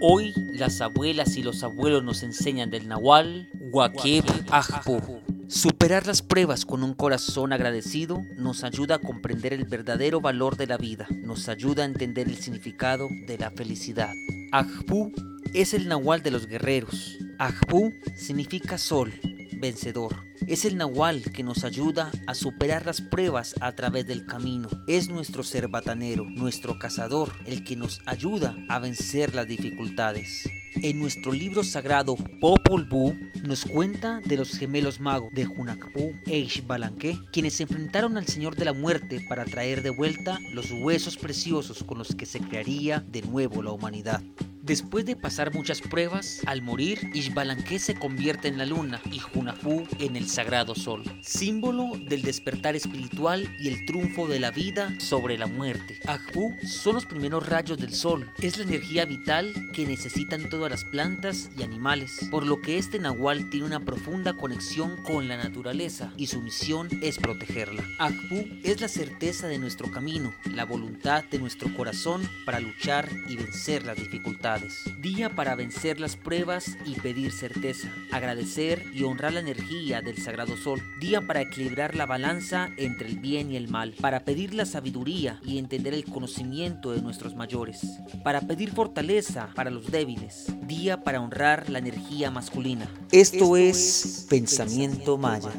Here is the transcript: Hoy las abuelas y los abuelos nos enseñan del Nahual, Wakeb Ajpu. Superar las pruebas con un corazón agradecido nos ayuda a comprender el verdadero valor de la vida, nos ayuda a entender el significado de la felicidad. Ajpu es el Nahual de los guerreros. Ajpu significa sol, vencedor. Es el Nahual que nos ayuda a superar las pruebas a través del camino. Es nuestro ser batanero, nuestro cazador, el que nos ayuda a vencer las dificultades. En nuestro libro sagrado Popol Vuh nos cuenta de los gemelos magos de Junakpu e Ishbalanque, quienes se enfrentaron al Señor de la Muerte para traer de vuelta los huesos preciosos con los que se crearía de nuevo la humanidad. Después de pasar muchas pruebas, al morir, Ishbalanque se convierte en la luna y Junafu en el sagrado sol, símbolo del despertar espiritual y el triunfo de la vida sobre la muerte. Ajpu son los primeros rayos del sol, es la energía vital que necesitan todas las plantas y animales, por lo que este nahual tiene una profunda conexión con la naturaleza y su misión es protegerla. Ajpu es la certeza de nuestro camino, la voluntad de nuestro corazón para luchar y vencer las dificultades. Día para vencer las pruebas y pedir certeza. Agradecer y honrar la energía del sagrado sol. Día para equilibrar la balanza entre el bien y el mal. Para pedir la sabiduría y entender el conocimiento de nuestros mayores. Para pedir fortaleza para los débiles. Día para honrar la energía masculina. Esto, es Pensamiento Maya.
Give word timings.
Hoy 0.00 0.34
las 0.52 0.82
abuelas 0.82 1.36
y 1.36 1.42
los 1.42 1.62
abuelos 1.62 2.04
nos 2.04 2.22
enseñan 2.22 2.70
del 2.70 2.86
Nahual, 2.86 3.48
Wakeb 3.72 4.24
Ajpu. 4.50 5.00
Superar 5.48 6.06
las 6.06 6.20
pruebas 6.20 6.66
con 6.66 6.82
un 6.82 6.92
corazón 6.92 7.52
agradecido 7.52 8.20
nos 8.36 8.62
ayuda 8.62 8.96
a 8.96 8.98
comprender 8.98 9.54
el 9.54 9.64
verdadero 9.64 10.20
valor 10.20 10.56
de 10.56 10.66
la 10.66 10.76
vida, 10.76 11.06
nos 11.22 11.48
ayuda 11.48 11.82
a 11.82 11.86
entender 11.86 12.28
el 12.28 12.36
significado 12.36 13.08
de 13.26 13.38
la 13.38 13.50
felicidad. 13.50 14.12
Ajpu 14.52 15.12
es 15.54 15.72
el 15.72 15.88
Nahual 15.88 16.22
de 16.22 16.30
los 16.30 16.46
guerreros. 16.46 17.16
Ajpu 17.38 17.94
significa 18.16 18.76
sol, 18.76 19.12
vencedor. 19.58 20.24
Es 20.46 20.64
el 20.64 20.76
Nahual 20.76 21.22
que 21.32 21.42
nos 21.42 21.64
ayuda 21.64 22.10
a 22.26 22.34
superar 22.34 22.86
las 22.86 23.00
pruebas 23.00 23.54
a 23.60 23.72
través 23.72 24.06
del 24.06 24.26
camino. 24.26 24.68
Es 24.86 25.08
nuestro 25.08 25.42
ser 25.42 25.68
batanero, 25.68 26.24
nuestro 26.24 26.78
cazador, 26.78 27.32
el 27.46 27.64
que 27.64 27.76
nos 27.76 28.00
ayuda 28.06 28.56
a 28.68 28.78
vencer 28.78 29.34
las 29.34 29.46
dificultades. 29.46 30.48
En 30.82 30.98
nuestro 31.00 31.32
libro 31.32 31.64
sagrado 31.64 32.16
Popol 32.38 32.84
Vuh 32.84 33.14
nos 33.42 33.64
cuenta 33.64 34.20
de 34.24 34.36
los 34.36 34.58
gemelos 34.58 35.00
magos 35.00 35.32
de 35.32 35.46
Junakpu 35.46 36.12
e 36.26 36.38
Ishbalanque, 36.38 37.18
quienes 37.32 37.54
se 37.54 37.62
enfrentaron 37.62 38.18
al 38.18 38.26
Señor 38.26 38.56
de 38.56 38.66
la 38.66 38.74
Muerte 38.74 39.24
para 39.26 39.46
traer 39.46 39.82
de 39.82 39.90
vuelta 39.90 40.38
los 40.52 40.70
huesos 40.70 41.16
preciosos 41.16 41.82
con 41.82 41.96
los 41.96 42.14
que 42.14 42.26
se 42.26 42.40
crearía 42.40 43.00
de 43.00 43.22
nuevo 43.22 43.62
la 43.62 43.72
humanidad. 43.72 44.22
Después 44.66 45.06
de 45.06 45.14
pasar 45.14 45.54
muchas 45.54 45.80
pruebas, 45.80 46.40
al 46.44 46.60
morir, 46.60 47.12
Ishbalanque 47.14 47.78
se 47.78 47.94
convierte 47.94 48.48
en 48.48 48.58
la 48.58 48.66
luna 48.66 49.00
y 49.12 49.20
Junafu 49.20 49.86
en 50.00 50.16
el 50.16 50.28
sagrado 50.28 50.74
sol, 50.74 51.04
símbolo 51.22 51.92
del 52.08 52.22
despertar 52.22 52.74
espiritual 52.74 53.48
y 53.60 53.68
el 53.68 53.86
triunfo 53.86 54.26
de 54.26 54.40
la 54.40 54.50
vida 54.50 54.92
sobre 54.98 55.38
la 55.38 55.46
muerte. 55.46 56.00
Ajpu 56.08 56.52
son 56.66 56.96
los 56.96 57.06
primeros 57.06 57.48
rayos 57.48 57.78
del 57.78 57.94
sol, 57.94 58.28
es 58.42 58.58
la 58.58 58.64
energía 58.64 59.04
vital 59.04 59.54
que 59.72 59.86
necesitan 59.86 60.50
todas 60.50 60.72
las 60.72 60.84
plantas 60.86 61.48
y 61.56 61.62
animales, 61.62 62.26
por 62.32 62.44
lo 62.44 62.60
que 62.60 62.76
este 62.76 62.98
nahual 62.98 63.48
tiene 63.50 63.66
una 63.66 63.84
profunda 63.84 64.36
conexión 64.36 64.96
con 65.04 65.28
la 65.28 65.36
naturaleza 65.36 66.12
y 66.16 66.26
su 66.26 66.42
misión 66.42 66.88
es 67.02 67.18
protegerla. 67.18 67.84
Ajpu 68.00 68.44
es 68.64 68.80
la 68.80 68.88
certeza 68.88 69.46
de 69.46 69.58
nuestro 69.58 69.92
camino, 69.92 70.34
la 70.52 70.64
voluntad 70.64 71.22
de 71.30 71.38
nuestro 71.38 71.72
corazón 71.76 72.28
para 72.44 72.58
luchar 72.58 73.08
y 73.28 73.36
vencer 73.36 73.86
las 73.86 73.96
dificultades. 73.96 74.55
Día 75.00 75.34
para 75.34 75.54
vencer 75.54 76.00
las 76.00 76.16
pruebas 76.16 76.76
y 76.84 76.94
pedir 76.94 77.32
certeza. 77.32 77.88
Agradecer 78.12 78.84
y 78.94 79.02
honrar 79.04 79.32
la 79.32 79.40
energía 79.40 80.00
del 80.00 80.16
sagrado 80.18 80.56
sol. 80.56 80.82
Día 81.00 81.26
para 81.26 81.42
equilibrar 81.42 81.94
la 81.94 82.06
balanza 82.06 82.70
entre 82.76 83.08
el 83.08 83.18
bien 83.18 83.52
y 83.52 83.56
el 83.56 83.68
mal. 83.68 83.94
Para 84.00 84.24
pedir 84.24 84.54
la 84.54 84.66
sabiduría 84.66 85.40
y 85.44 85.58
entender 85.58 85.94
el 85.94 86.04
conocimiento 86.04 86.92
de 86.92 87.02
nuestros 87.02 87.34
mayores. 87.34 87.80
Para 88.24 88.40
pedir 88.40 88.72
fortaleza 88.72 89.48
para 89.54 89.70
los 89.70 89.90
débiles. 89.90 90.46
Día 90.66 91.02
para 91.02 91.20
honrar 91.20 91.68
la 91.70 91.78
energía 91.78 92.30
masculina. 92.30 92.88
Esto, 93.12 93.56
es 93.56 94.26
Pensamiento 94.28 95.18
Maya. 95.18 95.52